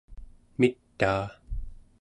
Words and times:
mitaa 0.59 1.27